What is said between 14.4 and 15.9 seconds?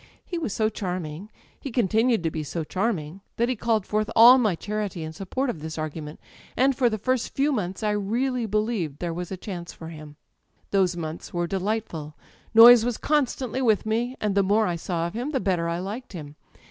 more I saw of him the better I